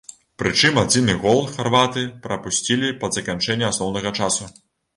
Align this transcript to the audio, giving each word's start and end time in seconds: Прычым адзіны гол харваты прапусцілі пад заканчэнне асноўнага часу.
Прычым 0.43 0.79
адзіны 0.83 1.15
гол 1.25 1.41
харваты 1.57 2.07
прапусцілі 2.25 2.91
пад 3.07 3.11
заканчэнне 3.21 3.71
асноўнага 3.71 4.17
часу. 4.21 4.53